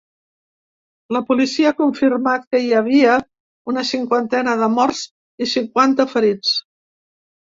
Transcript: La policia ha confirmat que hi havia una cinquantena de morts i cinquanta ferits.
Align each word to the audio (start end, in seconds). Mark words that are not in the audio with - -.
La 1.15 1.19
policia 1.25 1.67
ha 1.73 1.77
confirmat 1.81 2.47
que 2.55 2.61
hi 2.63 2.71
havia 2.79 3.17
una 3.73 3.83
cinquantena 3.89 4.55
de 4.63 4.71
morts 4.77 5.03
i 5.47 5.49
cinquanta 5.53 6.07
ferits. 6.15 6.55